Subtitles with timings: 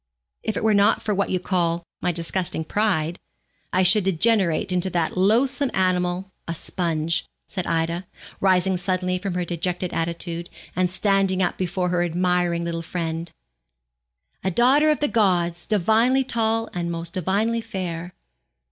[0.41, 3.19] 'If it were not for what you call my disgusting pride,
[3.71, 8.07] I should degenerate into that loathsome animal a sponge,' said Ida,
[8.39, 13.31] rising suddenly from her dejected attitude, and standing up before her admiring little friend,
[14.43, 18.15] 'A daughter of the gods, divinely tall And most divinely fair.'